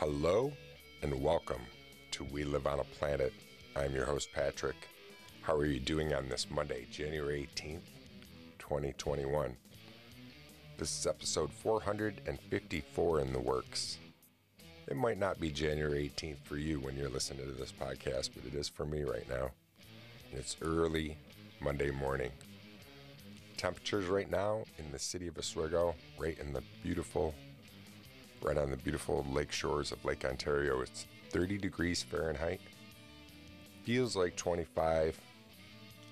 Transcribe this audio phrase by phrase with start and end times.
[0.00, 0.52] Hello
[1.02, 1.62] and welcome
[2.12, 3.32] to We Live on a Planet.
[3.74, 4.76] I'm your host, Patrick.
[5.42, 7.80] How are you doing on this Monday, January 18th,
[8.60, 9.56] 2021?
[10.76, 13.98] This is episode 454 in the works.
[14.86, 18.46] It might not be January 18th for you when you're listening to this podcast, but
[18.46, 19.50] it is for me right now.
[20.30, 21.16] And it's early
[21.58, 22.30] Monday morning.
[23.56, 27.34] Temperatures right now in the city of Oswego, right in the beautiful,
[28.42, 32.60] right on the beautiful lake shores of Lake Ontario, it's 30 degrees Fahrenheit.
[33.84, 35.18] Feels like 25.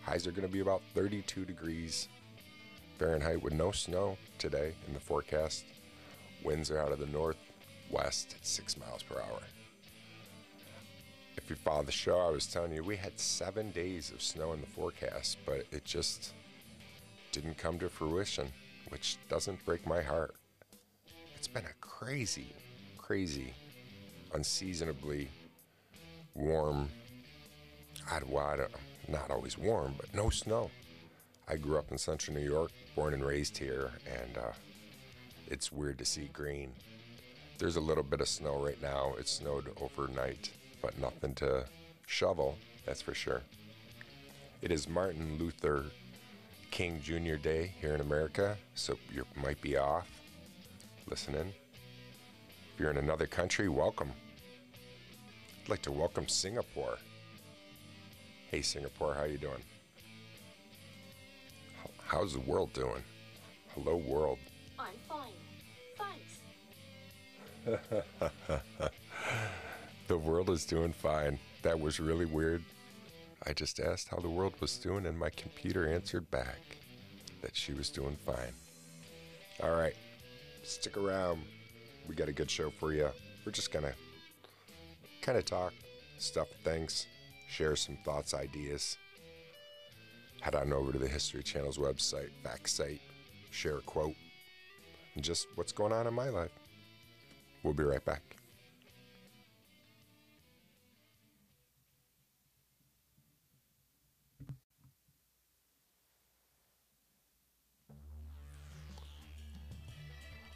[0.03, 2.09] Highs are going to be about 32 degrees
[2.99, 5.65] Fahrenheit with no snow today in the forecast.
[6.45, 9.41] Winds are out of the northwest, 6 miles per hour.
[11.37, 14.53] If you follow the show, I was telling you we had seven days of snow
[14.53, 16.33] in the forecast, but it just
[17.31, 18.49] didn't come to fruition,
[18.89, 20.35] which doesn't break my heart.
[21.47, 22.49] It's been a crazy,
[22.99, 23.55] crazy,
[24.35, 25.29] unseasonably
[26.35, 26.89] warm,
[28.11, 28.67] I, well,
[29.07, 30.73] not always warm, but no snow.
[31.47, 34.53] I grew up in central New York, born and raised here, and uh,
[35.47, 36.73] it's weird to see green.
[37.59, 39.15] There's a little bit of snow right now.
[39.17, 40.51] It snowed overnight,
[40.83, 41.65] but nothing to
[42.09, 43.43] shovel, that's for sure.
[44.63, 45.85] It is Martin Luther
[46.73, 47.37] King Jr.
[47.37, 50.16] Day here in America, so you might be off
[51.09, 51.53] listening.
[52.75, 54.11] If you're in another country, welcome.
[55.63, 56.99] I'd like to welcome Singapore.
[58.51, 59.63] Hey Singapore, how you doing?
[62.05, 63.03] How's the world doing?
[63.75, 64.39] Hello world.
[64.79, 65.33] I'm fine.
[65.99, 66.41] Thanks.
[70.09, 71.39] the world is doing fine.
[71.63, 72.63] That was really weird.
[73.47, 76.61] I just asked how the world was doing, and my computer answered back
[77.43, 78.53] that she was doing fine.
[79.63, 79.95] All right,
[80.67, 81.43] stick around.
[82.09, 83.09] We got a good show for you.
[83.45, 83.95] We're just gonna
[85.23, 85.73] kind of talk,
[86.19, 87.07] stuff, things,
[87.49, 88.97] share some thoughts, ideas.
[90.41, 93.01] Head on over to the History Channel's website, fact site,
[93.51, 94.15] share a quote,
[95.15, 96.53] and just what's going on in my life.
[97.63, 98.36] We'll be right back.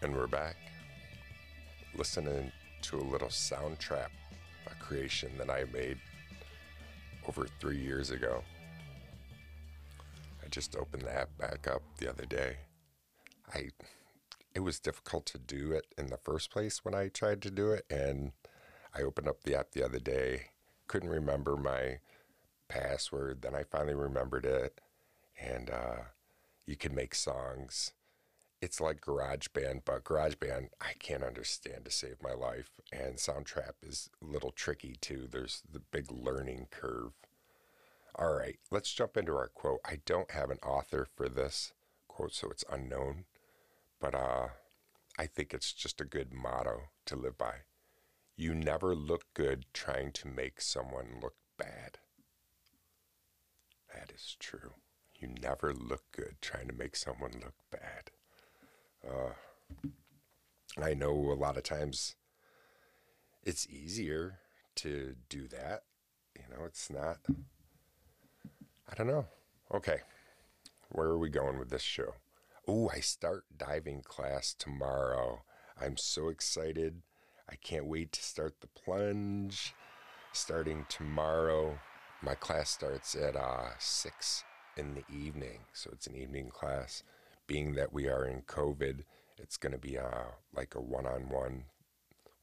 [0.03, 0.56] And we're back
[1.94, 2.50] listening
[2.81, 4.09] to a little soundtrack,
[4.66, 5.99] a creation that I made
[7.28, 8.43] over three years ago.
[10.43, 12.56] I just opened the app back up the other day.
[13.53, 13.69] I
[14.55, 17.72] it was difficult to do it in the first place when I tried to do
[17.72, 18.33] it and
[18.94, 20.47] I opened up the app the other day,
[20.87, 21.99] couldn't remember my
[22.69, 24.81] password, then I finally remembered it
[25.39, 25.97] and uh,
[26.65, 27.93] you can make songs
[28.60, 34.10] it's like GarageBand, but GarageBand I can't understand to save my life, and Soundtrap is
[34.22, 35.26] a little tricky too.
[35.31, 37.12] There's the big learning curve.
[38.16, 39.81] All right, let's jump into our quote.
[39.84, 41.72] I don't have an author for this
[42.09, 43.25] quote, so it's unknown,
[43.98, 44.48] but uh,
[45.19, 47.54] I think it's just a good motto to live by.
[48.37, 51.98] You never look good trying to make someone look bad.
[53.94, 54.75] That is true.
[55.19, 58.10] You never look good trying to make someone look bad.
[59.06, 59.33] Uh,
[60.81, 62.16] I know a lot of times
[63.43, 64.38] it's easier
[64.77, 65.83] to do that.
[66.37, 67.19] You know, it's not,
[68.91, 69.27] I don't know.
[69.75, 70.00] Okay,
[70.91, 72.15] where are we going with this show?
[72.66, 75.43] Oh, I start diving class tomorrow.
[75.81, 77.03] I'm so excited.
[77.50, 79.75] I can't wait to start the plunge
[80.33, 81.78] starting tomorrow.
[82.22, 84.44] My class starts at uh, 6
[84.77, 87.03] in the evening, so it's an evening class
[87.50, 89.03] being that we are in COVID,
[89.37, 91.65] it's going to be uh, like a one on one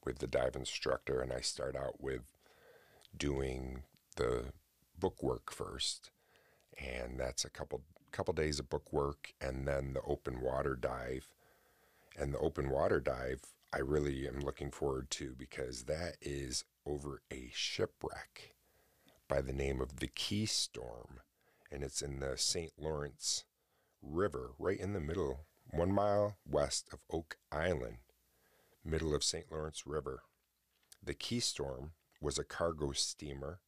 [0.03, 1.21] with the dive instructor.
[1.21, 2.33] And I start out with
[3.17, 3.83] doing
[4.17, 4.47] the
[4.99, 6.11] book work first.
[6.77, 11.29] And that's a couple couple days of book work and then the open water dive.
[12.19, 17.21] And the open water dive, I really am looking forward to because that is over
[17.31, 18.55] a shipwreck
[19.29, 21.19] by the name of the Keystorm.
[21.71, 22.73] And it's in the St.
[22.77, 23.45] Lawrence
[24.09, 27.97] River right in the middle, one mile west of Oak Island,
[28.83, 29.51] middle of St.
[29.51, 30.23] Lawrence River.
[31.03, 33.59] The Keystorm was a cargo steamer.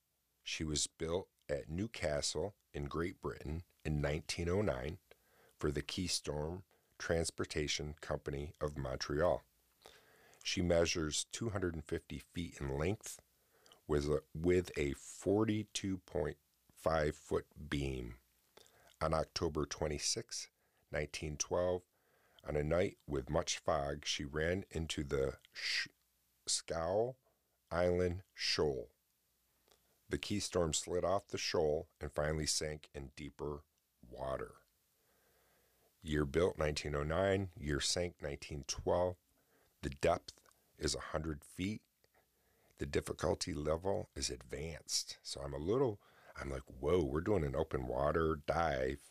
[0.44, 4.98] She was built at Newcastle in Great Britain in 1909
[5.58, 6.64] for the Keystorm
[6.98, 9.44] Transportation Company of Montreal.
[10.44, 13.20] She measures 250 feet in length
[13.88, 18.16] with a, with a 42.5 foot beam
[19.02, 20.50] on October 26,
[20.92, 21.82] 1912,
[22.48, 25.88] on a night with much fog, she ran into the sh-
[26.48, 27.16] Scow
[27.72, 28.90] Island Shoal.
[30.10, 33.64] The Keystorm slid off the shoal and finally sank in deeper
[34.10, 34.54] water.
[36.02, 39.16] Year built 1909, year sank 1912.
[39.82, 40.42] The depth
[40.80, 41.82] is 100 feet.
[42.80, 45.18] The difficulty level is advanced.
[45.22, 46.00] So I'm a little,
[46.42, 49.02] I'm like, whoa, we're doing an open water dive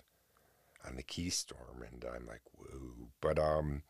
[0.86, 1.82] on the Keystorm.
[1.90, 3.10] And I'm like, whoa.
[3.20, 3.82] But um,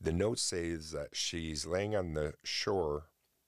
[0.00, 3.04] the note says that she's laying on the shore,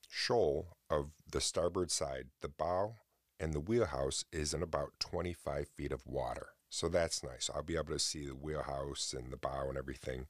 [0.08, 2.26] shoal of the starboard side.
[2.41, 2.94] The bow
[3.41, 6.49] and the wheelhouse is in about 25 feet of water.
[6.70, 7.50] So that's nice.
[7.55, 10.26] I'll be able to see the wheelhouse and the bow and everything.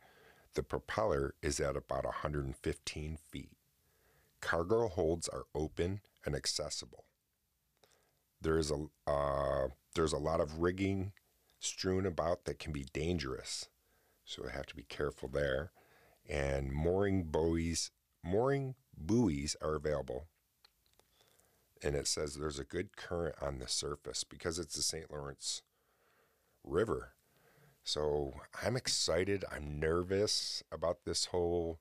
[0.55, 3.53] The propeller is at about 115 feet.
[4.41, 7.05] Cargo holds are open and accessible.
[8.45, 11.13] There is a uh, there's a lot of rigging
[11.61, 13.69] strewn about that can be dangerous,
[14.27, 15.73] so I have to be careful there.
[16.29, 17.91] And mooring buoys
[18.23, 20.27] mooring buoys are available.
[21.83, 25.11] And it says there's a good current on the surface because it's the St.
[25.11, 25.63] Lawrence
[26.63, 27.15] River.
[27.83, 29.45] So I'm excited.
[29.51, 31.81] I'm nervous about this whole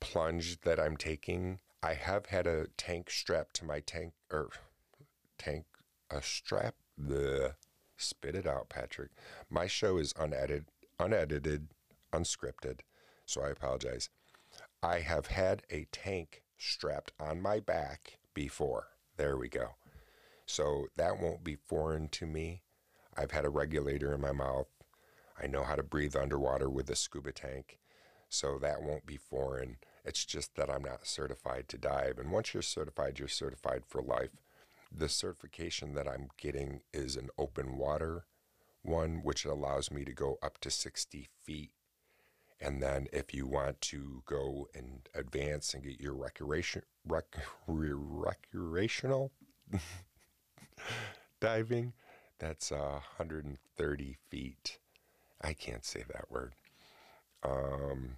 [0.00, 1.60] plunge that I'm taking.
[1.82, 4.50] I have had a tank strapped to my tank or
[5.38, 5.64] tank
[6.10, 7.54] a strap the
[7.96, 9.10] spit it out, Patrick.
[9.50, 10.66] My show is unedited,
[10.98, 11.68] unedited,
[12.12, 12.80] unscripted,
[13.26, 14.10] so I apologize.
[14.82, 18.88] I have had a tank strapped on my back before.
[19.16, 19.70] There we go.
[20.46, 22.62] So that won't be foreign to me.
[23.16, 24.68] I've had a regulator in my mouth.
[25.40, 27.78] I know how to breathe underwater with a scuba tank.
[28.28, 29.76] So that won't be foreign.
[30.04, 32.18] It's just that I'm not certified to dive.
[32.18, 34.30] And once you're certified, you're certified for life.
[34.96, 38.26] The certification that I'm getting is an open water
[38.82, 41.72] one, which allows me to go up to 60 feet.
[42.60, 47.24] And then if you want to go and advance and get your recreation, rec,
[47.66, 49.32] recreational
[51.40, 51.92] diving,
[52.38, 54.78] that's uh, 130 feet.
[55.40, 56.54] I can't say that word.
[57.42, 58.16] Um,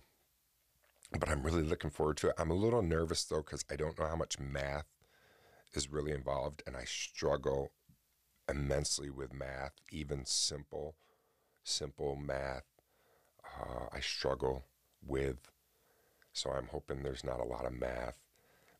[1.19, 2.34] but I'm really looking forward to it.
[2.38, 4.87] I'm a little nervous though because I don't know how much math
[5.74, 7.72] is really involved, and I struggle
[8.48, 10.96] immensely with math, even simple,
[11.64, 12.64] simple math.
[13.44, 14.64] Uh, I struggle
[15.04, 15.50] with.
[16.32, 18.18] So I'm hoping there's not a lot of math,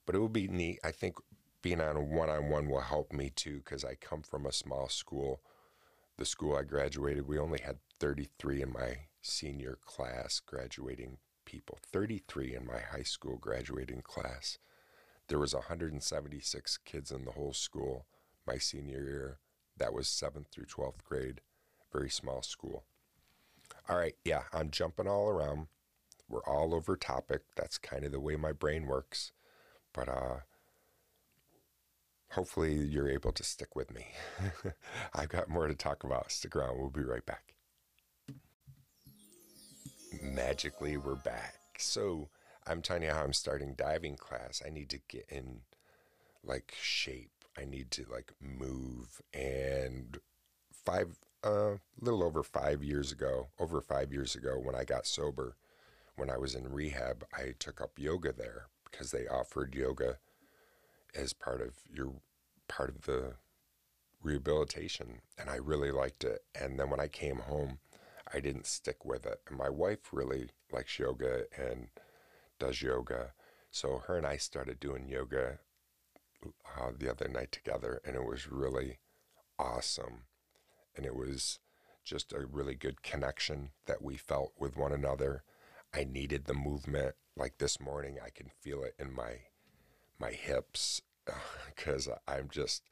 [0.05, 0.79] but it will be neat.
[0.85, 1.17] I think
[1.63, 5.41] being on a one-on-one will help me too because I come from a small school.
[6.19, 12.55] The school I graduated, we only had 33 in my senior class graduating people, 33
[12.55, 14.59] in my high school graduating class.
[15.29, 18.07] There was 176 kids in the whole school
[18.47, 19.39] my senior year.
[19.77, 21.41] That was 7th through 12th grade,
[21.93, 22.85] very small school.
[23.89, 25.67] All right, yeah, I'm jumping all around.
[26.29, 27.43] We're all over topic.
[27.57, 29.33] That's kind of the way my brain works.
[29.93, 30.37] But uh
[32.33, 34.07] hopefully you're able to stick with me.
[35.15, 36.33] I've got more to talk about.
[36.33, 36.79] Stick around.
[36.79, 37.55] We'll be right back
[40.23, 41.55] magically we're back.
[41.79, 42.29] So
[42.67, 44.63] I'm telling you how I'm starting diving class.
[44.65, 45.61] I need to get in
[46.45, 47.31] like shape.
[47.59, 49.21] I need to like move.
[49.33, 50.19] And
[50.73, 55.07] five, a uh, little over five years ago, over five years ago, when I got
[55.07, 55.57] sober,
[56.17, 60.19] when I was in rehab, I took up yoga there because they offered yoga
[61.15, 62.13] as part of your
[62.69, 63.35] part of the
[64.23, 66.41] rehabilitation, and I really liked it.
[66.61, 67.79] And then when I came home
[68.33, 69.41] I didn't stick with it.
[69.49, 71.89] And my wife really likes yoga and
[72.59, 73.33] does yoga.
[73.71, 75.59] So her and I started doing yoga
[76.45, 78.99] uh, the other night together, and it was really
[79.59, 80.25] awesome.
[80.97, 81.59] And it was
[82.05, 85.43] just a really good connection that we felt with one another.
[85.93, 87.15] I needed the movement.
[87.37, 89.41] Like this morning, I can feel it in my
[90.19, 91.03] my hips
[91.67, 92.83] because I'm just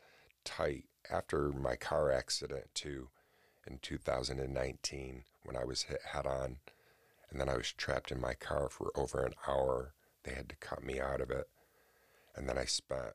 [0.44, 3.08] tight after my car accident too
[3.66, 6.58] in 2019 when I was hit head on.
[7.34, 9.92] And then I was trapped in my car for over an hour.
[10.22, 11.48] They had to cut me out of it.
[12.36, 13.14] And then I spent,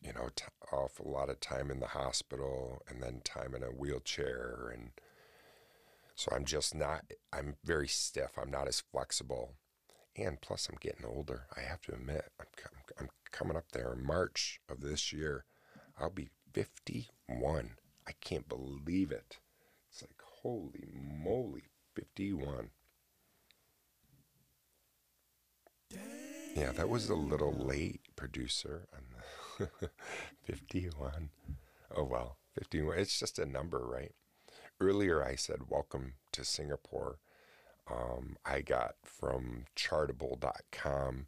[0.00, 3.62] you know, t- off a lot of time in the hospital and then time in
[3.62, 4.72] a wheelchair.
[4.74, 4.90] And
[6.16, 8.32] so I'm just not, I'm very stiff.
[8.36, 9.54] I'm not as flexible.
[10.16, 11.46] And plus, I'm getting older.
[11.56, 12.46] I have to admit, I'm,
[12.98, 15.44] I'm coming up there in March of this year.
[16.00, 17.76] I'll be 51.
[18.08, 19.38] I can't believe it.
[19.88, 22.70] It's like, holy moly, 51.
[26.54, 28.88] Yeah, that was a little late, producer.
[30.44, 31.30] 51.
[31.94, 32.98] Oh, well, 51.
[32.98, 34.12] It's just a number, right?
[34.80, 37.18] Earlier, I said, welcome to Singapore.
[37.90, 41.26] Um, I got from chartable.com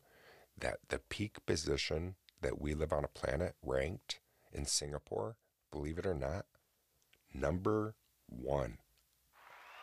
[0.59, 4.21] that the peak position that we live on a planet ranked
[4.53, 5.37] in Singapore,
[5.71, 6.47] believe it or not,
[7.33, 7.95] number
[8.27, 8.79] one.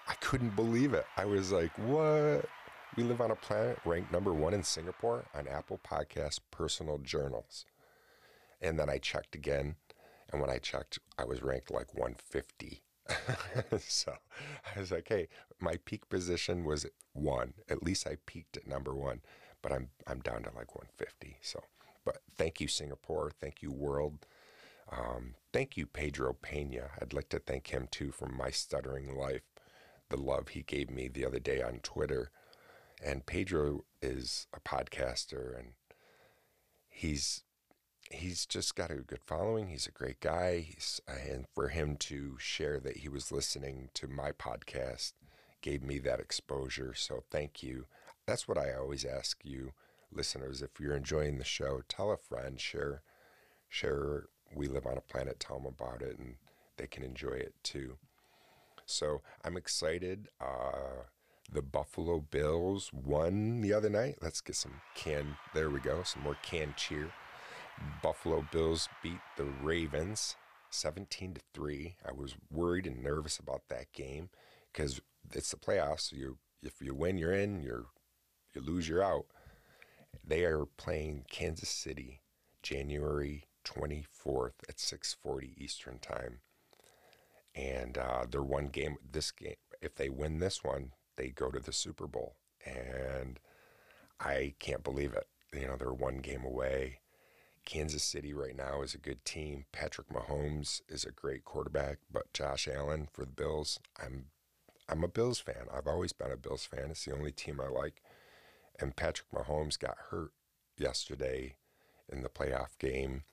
[0.08, 1.06] I couldn't believe it.
[1.18, 2.46] I was like, what?
[2.98, 7.63] We live on a planet ranked number one in Singapore on Apple Podcast personal journals.
[8.60, 9.75] And then I checked again.
[10.32, 12.82] And when I checked, I was ranked like 150.
[13.80, 14.13] so
[14.75, 15.27] I was like, hey,
[15.60, 17.54] my peak position was one.
[17.70, 19.22] At least I peaked at number one,
[19.62, 21.38] but I'm I'm down to like 150.
[21.42, 21.62] So,
[22.04, 23.32] but thank you, Singapore.
[23.39, 24.25] Thank you, world.
[24.92, 26.89] Um, thank you, Pedro Pena.
[27.00, 29.44] I'd like to thank him too for my stuttering life,
[30.10, 32.32] the love he gave me the other day on Twitter.
[33.04, 35.74] And Pedro is a podcaster and
[36.89, 37.44] he's
[38.12, 39.68] he's just got a good following.
[39.68, 40.60] He's a great guy.
[40.60, 45.13] He's, and for him to share that he was listening to my podcast
[45.62, 46.94] gave me that exposure.
[46.94, 47.86] So thank you.
[48.25, 49.74] That's what I always ask you,
[50.12, 50.62] listeners.
[50.62, 53.01] If you're enjoying the show, tell a friend, share,
[53.70, 54.25] share.
[54.56, 55.39] We live on a planet.
[55.39, 56.36] Tell them about it, and
[56.77, 57.98] they can enjoy it too.
[58.86, 60.30] So I'm excited.
[60.39, 61.04] Uh,
[61.51, 64.18] the Buffalo Bills won the other night.
[64.22, 65.38] Let's get some can.
[65.54, 66.04] There we go.
[66.04, 67.12] Some more can cheer.
[68.01, 70.36] Buffalo Bills beat the Ravens
[70.72, 71.96] 17 to 3.
[72.08, 74.30] I was worried and nervous about that game
[74.72, 75.00] because
[75.34, 76.12] it's the playoffs.
[76.12, 77.62] You if you win, you're in.
[77.62, 77.86] You're
[78.54, 79.25] you lose, you're out.
[80.25, 82.22] They are playing Kansas City
[82.62, 86.39] January 24th at 6:40 Eastern Time.
[87.56, 91.60] And uh, they're one game this game if they win this one, they go to
[91.60, 92.36] the Super Bowl.
[92.66, 93.40] And
[94.20, 95.28] I can't believe it.
[95.54, 97.00] You know, they're one game away
[97.68, 99.66] Kansas City right now is a good team.
[99.74, 104.28] Patrick Mahomes is a great quarterback, but Josh Allen for the Bills, I'm
[104.88, 105.68] I'm a Bills fan.
[105.72, 106.92] I've always been a Bills fan.
[106.92, 108.02] It's the only team I like.
[108.80, 110.32] And Patrick Mahomes got hurt
[110.78, 111.58] yesterday
[112.10, 113.24] in the playoff game.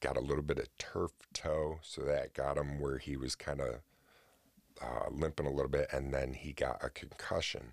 [0.00, 3.60] Got a little bit of turf toe, so that got him where he was kind
[3.60, 3.80] of
[4.82, 7.72] uh, limping a little bit, and then he got a concussion.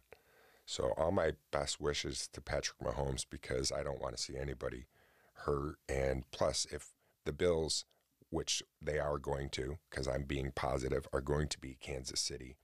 [0.65, 4.85] So all my best wishes to Patrick Mahomes because I don't want to see anybody
[5.45, 5.77] hurt.
[5.89, 6.91] And plus, if
[7.25, 7.85] the Bills,
[8.29, 12.55] which they are going to, because I'm being positive, are going to be Kansas City,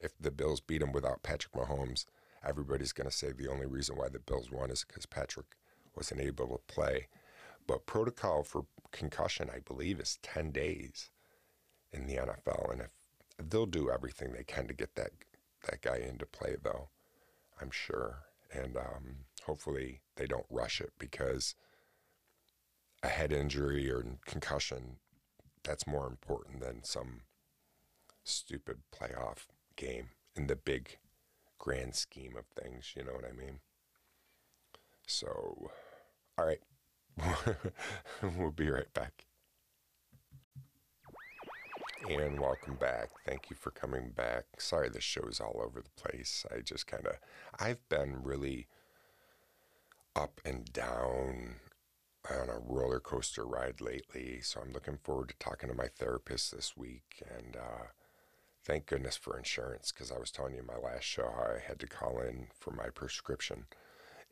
[0.00, 2.04] if the Bills beat them without Patrick Mahomes,
[2.44, 5.46] everybody's going to say the only reason why the Bills won is because Patrick
[5.96, 7.08] wasn't able to play.
[7.66, 11.10] But protocol for concussion, I believe, is 10 days
[11.92, 12.72] in the NFL.
[12.72, 12.90] And if
[13.38, 15.10] they'll do everything they can to get that
[15.70, 16.88] that guy into play, though,
[17.60, 18.24] I'm sure.
[18.52, 21.54] And um, hopefully they don't rush it because
[23.02, 24.96] a head injury or concussion,
[25.62, 27.22] that's more important than some
[28.24, 29.46] stupid playoff
[29.76, 30.98] game in the big
[31.58, 32.92] grand scheme of things.
[32.96, 33.60] You know what I mean?
[35.06, 35.70] So,
[36.38, 36.60] all right.
[38.22, 39.26] we'll be right back.
[42.08, 43.10] And welcome back.
[43.24, 44.44] Thank you for coming back.
[44.58, 46.44] Sorry the show's all over the place.
[46.50, 47.14] I just kind of,
[47.60, 48.66] I've been really
[50.16, 51.56] up and down
[52.30, 56.54] on a roller coaster ride lately, so I'm looking forward to talking to my therapist
[56.54, 57.22] this week.
[57.36, 57.86] And uh,
[58.64, 61.60] thank goodness for insurance because I was telling you in my last show how I
[61.66, 63.66] had to call in for my prescription.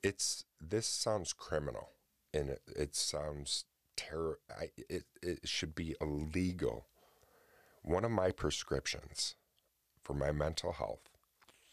[0.03, 1.91] It's this sounds criminal,
[2.35, 3.65] and it, it sounds
[3.97, 4.39] terror.
[4.51, 6.87] I, it it should be illegal.
[7.83, 9.35] One of my prescriptions
[10.03, 11.11] for my mental health,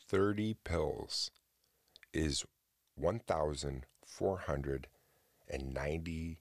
[0.07, 1.31] thirty pills,
[2.13, 2.45] is
[2.95, 4.87] one thousand four hundred
[5.49, 6.37] and $92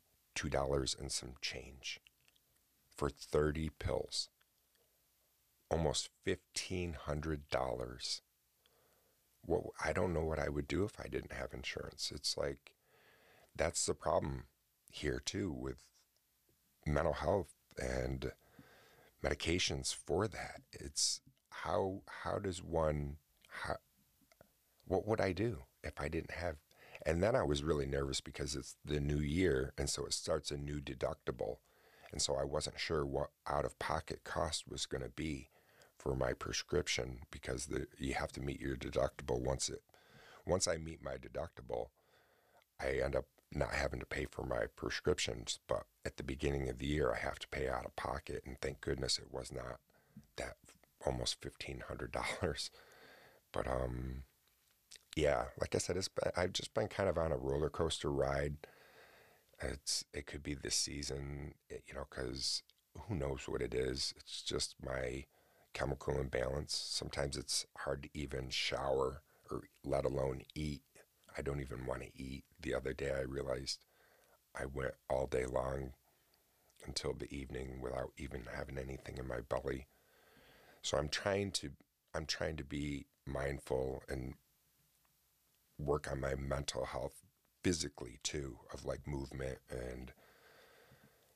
[0.99, 2.01] and some change
[2.95, 4.29] for 30 pills.
[5.71, 8.21] Almost $1,500.
[9.45, 12.13] What I don't know what I would do if I didn't have insurance.
[12.13, 12.73] It's like
[13.55, 14.45] that's the problem
[14.91, 15.85] here too with
[16.85, 18.33] mental health and
[19.25, 20.63] medications for that.
[20.73, 21.21] It's
[21.51, 23.17] how how does one
[23.49, 23.77] how,
[24.87, 26.57] what would I do if I didn't have
[27.05, 29.73] and then I was really nervous because it's the new year.
[29.79, 31.59] And so it starts a new deductible.
[32.11, 35.51] And so I wasn't sure what out of pocket cost was going to be
[35.97, 39.83] for my prescription because the, you have to meet your deductible once it
[40.47, 41.89] once I meet my deductible,
[42.81, 45.59] I end up not having to pay for my prescriptions.
[45.69, 48.43] But at the beginning of the year, I have to pay out of pocket.
[48.47, 49.81] And thank goodness it was not
[50.37, 50.57] that
[51.05, 52.71] almost $1,500.
[53.53, 54.25] But, um,
[55.17, 58.11] yeah, like I said, it's been, I've just been kind of on a roller coaster
[58.11, 58.57] ride.
[59.63, 62.63] It's it could be this season, you know, because
[63.09, 64.13] who knows what it is.
[64.19, 65.25] It's just my
[65.73, 66.75] chemical imbalance.
[66.75, 70.83] Sometimes it's hard to even shower or let alone eat.
[71.37, 72.45] I don't even want to eat.
[72.61, 73.85] The other day I realized
[74.59, 75.93] I went all day long
[76.87, 79.87] until the evening without even having anything in my belly.
[80.83, 81.71] So I'm trying to
[82.15, 84.35] I'm trying to be mindful and
[85.79, 87.23] work on my mental health
[87.63, 90.13] physically too of like movement and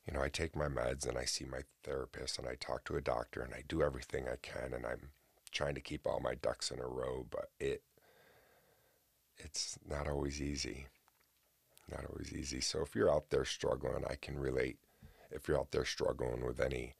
[0.07, 2.95] you know, I take my meds and I see my therapist and I talk to
[2.95, 5.11] a doctor and I do everything I can and I'm
[5.51, 7.83] trying to keep all my ducks in a row, but it
[9.43, 10.87] it's not always easy.
[11.89, 12.61] Not always easy.
[12.61, 14.77] So if you're out there struggling, I can relate.
[15.31, 16.95] If you're out there struggling with any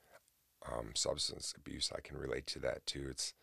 [0.69, 3.07] um, substance abuse, I can relate to that too.
[3.09, 3.33] It's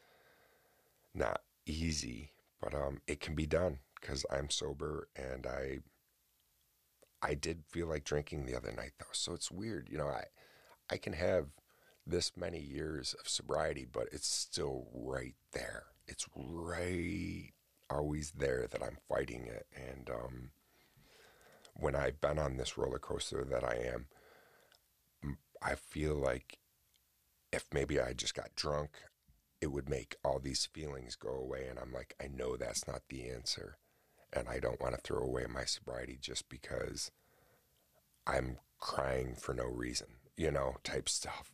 [1.14, 5.78] not easy, but um, it can be done because I'm sober and I
[7.20, 9.06] I did feel like drinking the other night though.
[9.12, 10.24] So it's weird, you know, I
[10.90, 11.46] I can have
[12.06, 15.84] this many years of sobriety, but it's still right there.
[16.06, 17.52] It's right
[17.90, 19.66] always there that I'm fighting it.
[19.74, 20.50] And um,
[21.74, 24.06] when I've been on this roller coaster that I am,
[25.62, 26.58] I feel like
[27.52, 28.90] if maybe I just got drunk,
[29.60, 31.66] it would make all these feelings go away.
[31.68, 33.78] And I'm like, I know that's not the answer
[34.32, 37.10] and I don't want to throw away my sobriety just because
[38.26, 41.52] I'm crying for no reason, you know, type stuff.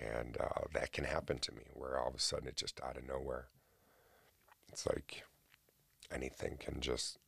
[0.00, 2.96] And uh, that can happen to me where all of a sudden it just out
[2.96, 3.48] of nowhere.
[4.70, 5.24] It's like
[6.12, 7.18] anything can just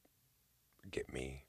[0.91, 1.45] get me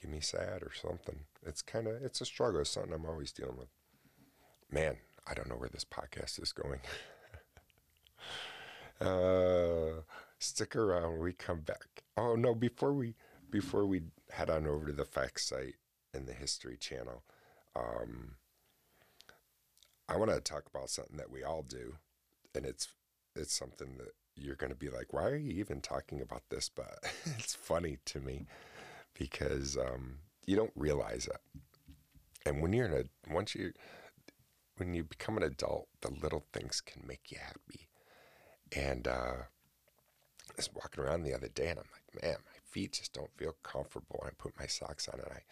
[0.00, 1.20] get me sad or something.
[1.44, 2.60] It's kind of it's a struggle.
[2.60, 3.68] It's something I'm always dealing with.
[4.70, 4.96] Man,
[5.26, 6.80] I don't know where this podcast is going.
[9.00, 10.02] uh,
[10.38, 11.20] stick around.
[11.20, 12.04] We come back.
[12.16, 12.54] Oh no!
[12.54, 13.14] Before we
[13.50, 15.76] before we head on over to the facts site
[16.12, 17.22] and the History Channel,
[17.76, 18.36] um,
[20.08, 21.94] I want to talk about something that we all do,
[22.54, 22.88] and it's
[23.36, 26.68] it's something that you're going to be like, why are you even talking about this?
[26.68, 26.98] But
[27.38, 28.46] it's funny to me
[29.18, 31.62] because um, you don't realize it.
[32.46, 33.72] And when you're in a once you
[34.76, 37.88] when you become an adult, the little things can make you happy.
[38.76, 39.44] And uh,
[40.50, 43.36] I was walking around the other day and I'm like, man, my feet just don't
[43.36, 44.18] feel comfortable.
[44.20, 45.42] And I put my socks on and I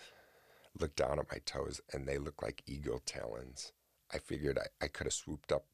[0.79, 3.73] look down at my toes and they look like eagle talons.
[4.13, 5.67] I figured I, I could have swooped up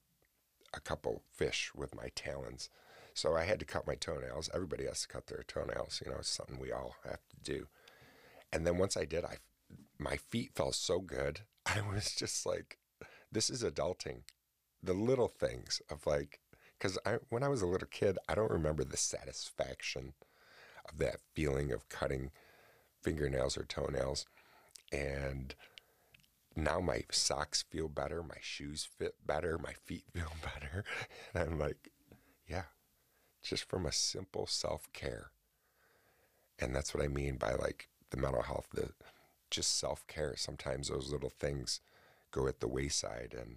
[0.74, 2.68] a couple fish with my talons.
[3.18, 4.48] So I had to cut my toenails.
[4.54, 6.00] Everybody has to cut their toenails.
[6.04, 7.66] You know, it's something we all have to do.
[8.52, 9.38] And then once I did, I
[9.98, 11.40] my feet felt so good.
[11.66, 12.78] I was just like,
[13.32, 14.22] this is adulting.
[14.80, 16.38] The little things of like
[16.78, 20.12] because I, when I was a little kid, I don't remember the satisfaction
[20.88, 22.30] of that feeling of cutting
[23.02, 24.26] fingernails or toenails.
[24.92, 25.56] And
[26.54, 30.84] now my socks feel better, my shoes fit better, my feet feel better.
[31.34, 31.90] And I'm like,
[33.42, 35.30] just from a simple self care.
[36.58, 38.90] And that's what I mean by like the mental health, the
[39.50, 40.34] just self care.
[40.36, 41.80] Sometimes those little things
[42.30, 43.56] go at the wayside and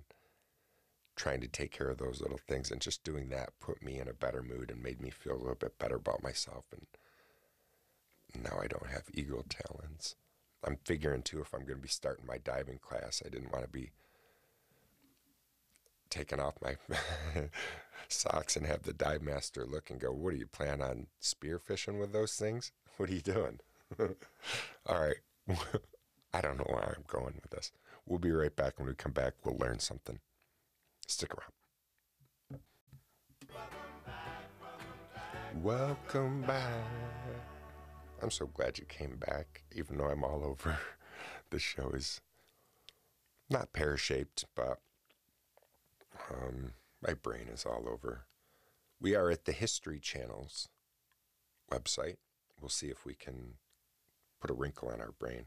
[1.15, 4.07] trying to take care of those little things and just doing that put me in
[4.07, 6.87] a better mood and made me feel a little bit better about myself and
[8.43, 10.15] now I don't have eagle talons.
[10.63, 13.65] I'm figuring too if I'm going to be starting my diving class, I didn't want
[13.65, 13.91] to be
[16.09, 16.75] taking off my
[18.07, 21.59] socks and have the dive master look and go, "What do you plan on spear
[21.59, 22.71] fishing with those things?
[22.97, 23.59] What are you doing?"
[24.85, 25.15] All right.
[26.33, 27.71] I don't know where I'm going with this.
[28.05, 28.79] We'll be right back.
[28.79, 30.19] When we come back, we'll learn something.
[31.07, 32.61] Stick around.
[35.61, 36.85] Welcome back.
[38.21, 40.77] I'm so glad you came back, even though I'm all over.
[41.49, 42.21] The show is
[43.49, 44.79] not pear shaped, but
[46.29, 48.25] um, my brain is all over.
[48.99, 50.69] We are at the History Channel's
[51.71, 52.17] website.
[52.59, 53.55] We'll see if we can
[54.39, 55.45] put a wrinkle on our brain.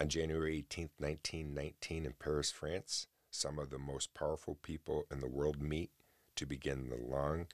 [0.00, 5.28] On January 18th, 1919, in Paris, France, some of the most powerful people in the
[5.28, 5.90] world meet
[6.36, 7.46] to begin the long,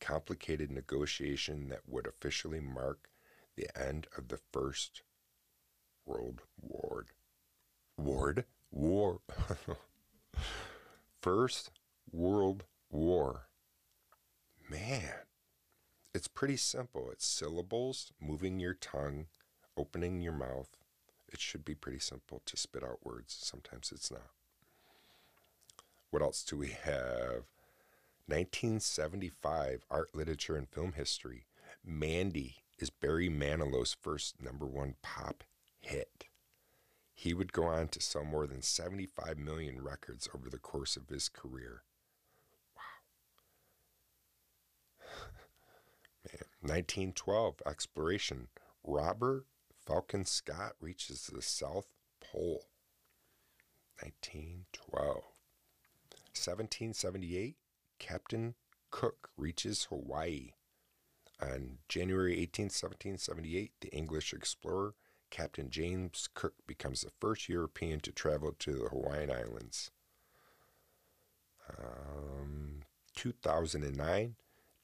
[0.00, 3.08] complicated negotiation that would officially mark
[3.56, 5.02] the end of the First
[6.06, 7.06] World War.
[7.96, 8.46] Ward?
[8.70, 9.20] War.
[11.20, 11.70] First
[12.12, 13.48] World War.
[14.68, 15.14] Man,
[16.14, 17.10] it's pretty simple.
[17.10, 19.26] It's syllables, moving your tongue,
[19.78, 20.76] opening your mouth.
[21.32, 23.34] It should be pretty simple to spit out words.
[23.40, 24.30] Sometimes it's not.
[26.10, 27.46] What else do we have?
[28.26, 31.46] 1975 art, literature, and film history.
[31.82, 35.44] Mandy is Barry Manilow's first number one pop
[35.80, 36.26] hit.
[37.14, 41.08] He would go on to sell more than 75 million records over the course of
[41.08, 41.82] his career.
[46.62, 48.48] 1912 exploration.
[48.84, 49.46] Robert
[49.84, 51.88] Falcon Scott reaches the South
[52.20, 52.66] Pole.
[54.00, 55.24] 1912.
[56.34, 57.56] 1778
[57.98, 58.54] Captain
[58.90, 60.52] Cook reaches Hawaii.
[61.40, 64.94] On January 18, 1778, the English explorer
[65.30, 69.90] Captain James Cook becomes the first European to travel to the Hawaiian Islands.
[71.68, 72.82] Um,
[73.16, 74.36] 2009,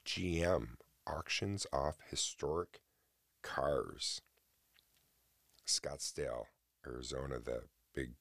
[0.05, 0.67] GM
[1.09, 2.79] auctions off historic
[3.41, 4.21] cars.
[5.65, 6.45] Scottsdale,
[6.85, 8.11] Arizona, the big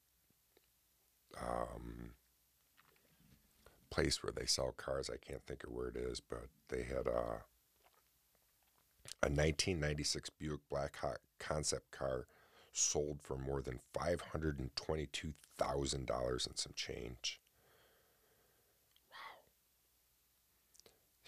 [1.40, 2.12] um,
[3.90, 5.10] place where they sell cars.
[5.12, 7.42] I can't think of where it is, but they had a,
[9.22, 12.26] a 1996 Buick Blackhawk concept car
[12.72, 17.40] sold for more than $522,000 and some change.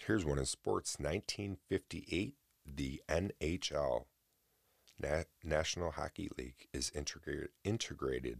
[0.07, 2.33] Here's one in sports 1958,
[2.65, 4.05] the NHL,
[4.99, 8.39] Na- National Hockey League, is integrated, integrated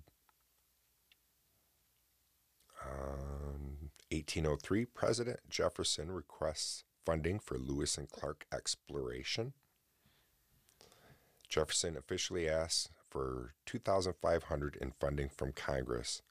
[2.83, 9.53] um, 1803, President Jefferson requests funding for Lewis and Clark exploration.
[11.47, 16.23] Jefferson officially asks for 2500 in funding from Congress,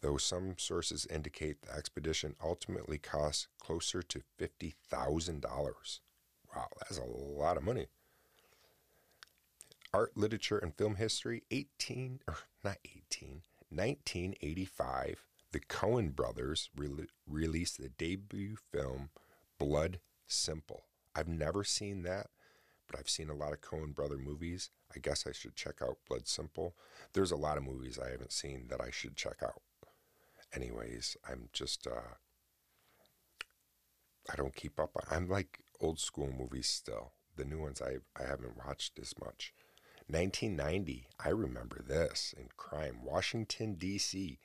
[0.00, 5.42] though some sources indicate the expedition ultimately cost closer to $50,000.
[6.54, 7.86] Wow, that's a lot of money.
[9.92, 15.24] Art, literature, and film history, 18, or er, not 18, 1985
[15.56, 19.08] the Coen brothers re- released the debut film
[19.58, 20.82] Blood Simple.
[21.14, 22.26] I've never seen that,
[22.86, 24.70] but I've seen a lot of Coen brother movies.
[24.94, 26.74] I guess I should check out Blood Simple.
[27.14, 29.62] There's a lot of movies I haven't seen that I should check out.
[30.54, 32.14] Anyways, I'm just uh
[34.30, 34.90] I don't keep up.
[35.10, 37.12] I'm like old school movies still.
[37.36, 39.52] The new ones I I haven't watched as much.
[40.08, 43.00] 1990, I remember this in crime.
[43.04, 44.38] Washington D.C.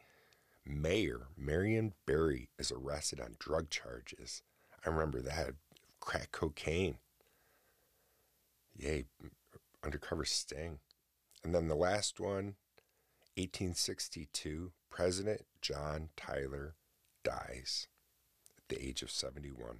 [0.65, 4.41] Mayor Marion Barry is arrested on drug charges.
[4.85, 5.53] I remember that.
[5.99, 6.97] Crack cocaine.
[8.75, 9.05] Yay,
[9.83, 10.79] undercover sting.
[11.43, 12.55] And then the last one,
[13.35, 16.75] 1862, President John Tyler
[17.23, 17.87] dies
[18.57, 19.79] at the age of 71.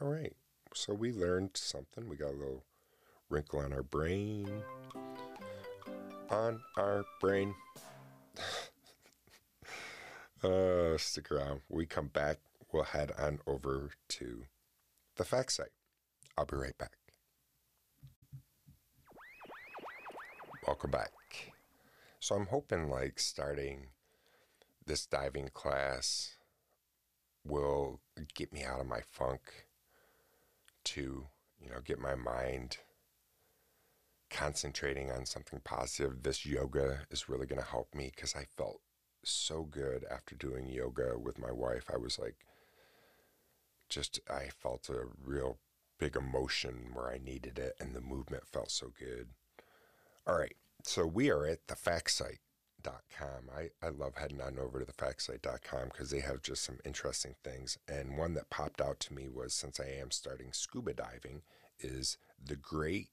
[0.00, 0.34] All right,
[0.72, 2.08] so we learned something.
[2.08, 2.64] We got a little
[3.28, 4.62] wrinkle on our brain.
[6.30, 7.54] On our brain.
[10.44, 11.62] uh, stick around.
[11.68, 12.38] we come back,
[12.72, 14.44] we'll head on over to
[15.16, 15.72] the fact site.
[16.38, 16.99] I'll be right back.
[20.70, 21.10] Welcome back.
[22.20, 23.88] So I'm hoping like starting
[24.86, 26.36] this diving class
[27.44, 27.98] will
[28.36, 29.66] get me out of my funk
[30.84, 31.26] to,
[31.60, 32.76] you know, get my mind
[34.30, 36.22] concentrating on something positive.
[36.22, 38.80] This yoga is really going to help me because I felt
[39.24, 41.90] so good after doing yoga with my wife.
[41.92, 42.36] I was like,
[43.88, 45.58] just, I felt a real
[45.98, 49.30] big emotion where I needed it, and the movement felt so good.
[50.26, 50.54] All right,
[50.84, 53.50] so we are at thefactsite.com.
[53.56, 57.78] I, I love heading on over to thefactsite.com because they have just some interesting things.
[57.88, 61.42] And one that popped out to me was since I am starting scuba diving,
[61.78, 63.08] is the Great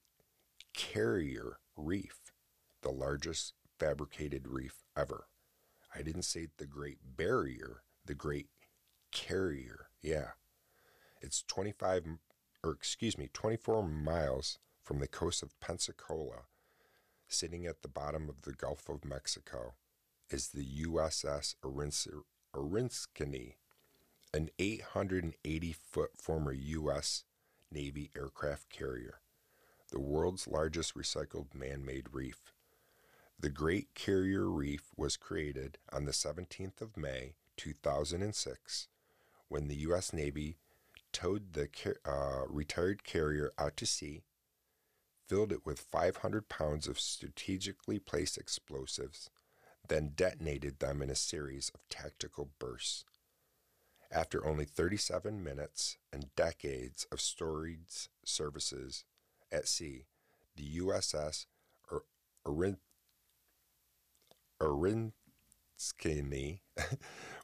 [0.74, 2.32] Carrier Reef,
[2.82, 5.26] the largest fabricated reef ever.
[5.94, 8.48] I didn't say the Great Barrier, the Great
[9.12, 9.88] Carrier.
[10.02, 10.32] Yeah.
[11.20, 12.04] It's 25,
[12.62, 16.44] or excuse me, 24 miles from the coast of Pensacola,
[17.28, 19.74] sitting at the bottom of the Gulf of Mexico,
[20.30, 21.54] is the USS
[22.54, 23.54] Oriskany,
[24.34, 27.24] an 880 foot former U.S.
[27.70, 29.20] Navy aircraft carrier,
[29.90, 32.52] the world's largest recycled man made reef.
[33.40, 38.88] The Great Carrier Reef was created on the 17th of May, 2006,
[39.48, 40.12] when the U.S.
[40.12, 40.56] Navy
[41.12, 41.68] towed the
[42.04, 44.22] uh, retired carrier out to sea,
[45.28, 49.28] filled it with 500 pounds of strategically placed explosives,
[49.88, 53.04] then detonated them in a series of tactical bursts.
[54.10, 59.04] After only 37 minutes and decades of storage services
[59.52, 60.06] at sea,
[60.56, 61.44] the USS
[64.60, 65.12] Oriskany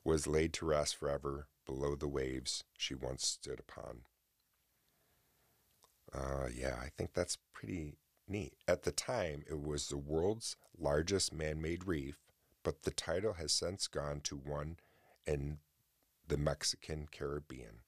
[0.04, 4.02] was laid to rest forever below the waves she once stood upon.
[6.14, 7.98] Uh, yeah, I think that's pretty
[8.28, 8.54] neat.
[8.68, 12.18] At the time, it was the world's largest man made reef,
[12.62, 14.76] but the title has since gone to one
[15.26, 15.58] in
[16.26, 17.80] the Mexican Caribbean.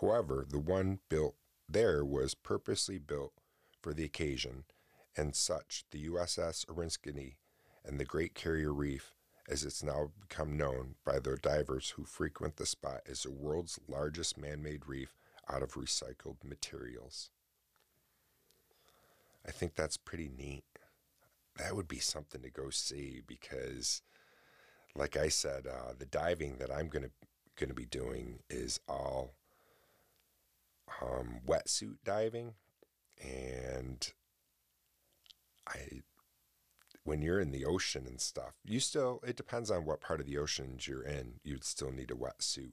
[0.00, 1.36] However, the one built
[1.68, 3.32] there was purposely built
[3.80, 4.64] for the occasion,
[5.16, 7.36] and such the USS Oriskany
[7.84, 9.14] and the Great Carrier Reef,
[9.48, 13.78] as it's now become known by the divers who frequent the spot, is the world's
[13.88, 15.14] largest man made reef
[15.52, 17.30] out of recycled materials.
[19.46, 20.64] I think that's pretty neat.
[21.56, 24.02] That would be something to go see because,
[24.94, 27.10] like I said, uh, the diving that I'm gonna
[27.56, 29.34] gonna be doing is all
[31.02, 32.54] um, wetsuit diving,
[33.22, 34.12] and
[35.66, 36.02] I
[37.04, 40.26] when you're in the ocean and stuff, you still it depends on what part of
[40.26, 41.40] the oceans you're in.
[41.42, 42.72] You'd still need a wetsuit,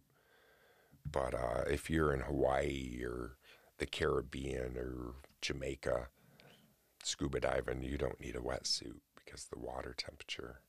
[1.11, 3.37] but uh, if you're in Hawaii or
[3.77, 6.07] the Caribbean or Jamaica,
[7.03, 10.61] scuba diving, you don't need a wetsuit because the water temperature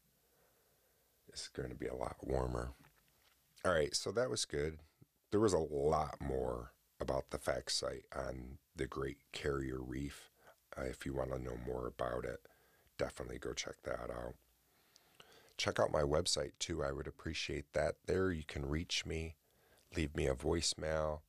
[1.32, 2.72] is going to be a lot warmer.
[3.64, 4.78] All right, so that was good.
[5.30, 10.30] There was a lot more about the fact site on the Great Carrier Reef.
[10.76, 12.40] Uh, if you want to know more about it,
[12.98, 14.34] definitely go check that out.
[15.56, 16.84] Check out my website too.
[16.84, 17.96] I would appreciate that.
[18.06, 19.34] There you can reach me,
[19.96, 21.20] leave me a voicemail,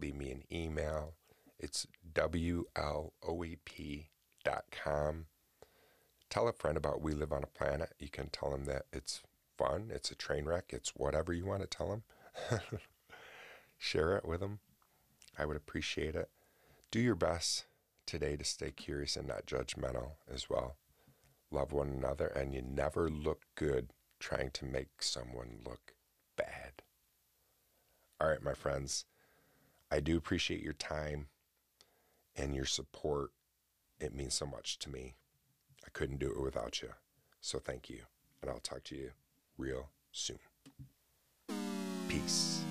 [0.00, 1.14] leave me an email.
[1.58, 2.46] It's WLOAP.com.
[6.30, 7.94] Tell a friend about We Live on a Planet.
[7.98, 9.22] You can tell them that it's
[9.56, 12.02] fun, it's a train wreck, it's whatever you want to tell them.
[13.78, 14.58] Share it with them.
[15.38, 16.28] I would appreciate it.
[16.90, 17.66] Do your best
[18.06, 20.76] today to stay curious and not judgmental as well.
[21.50, 25.94] Love one another, and you never look good trying to make someone look
[26.36, 26.73] bad.
[28.24, 29.04] All right, my friends,
[29.90, 31.26] I do appreciate your time
[32.34, 33.32] and your support.
[34.00, 35.16] It means so much to me.
[35.84, 36.88] I couldn't do it without you.
[37.42, 38.04] So thank you,
[38.40, 39.10] and I'll talk to you
[39.58, 40.38] real soon.
[42.08, 42.64] Peace.